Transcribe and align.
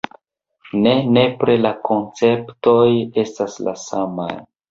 Ne 0.85 0.93
nepre 1.17 1.57
la 1.65 1.73
konceptoj 1.89 2.87
estas 3.25 3.61
la 3.69 3.77
samaj. 3.85 4.33